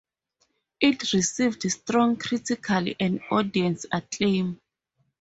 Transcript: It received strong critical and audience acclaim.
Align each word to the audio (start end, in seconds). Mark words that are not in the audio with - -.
It 0.79 1.13
received 1.13 1.71
strong 1.71 2.17
critical 2.17 2.85
and 2.99 3.21
audience 3.29 3.85
acclaim. 3.91 4.59